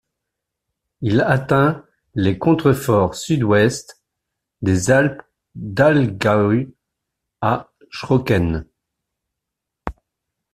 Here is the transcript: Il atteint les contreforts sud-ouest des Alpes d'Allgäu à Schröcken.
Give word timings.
Il 1.01 1.21
atteint 1.21 1.85
les 2.15 2.39
contreforts 2.39 3.13
sud-ouest 3.13 4.01
des 4.63 4.89
Alpes 4.89 5.21
d'Allgäu 5.53 6.73
à 7.41 7.71
Schröcken. 7.91 8.65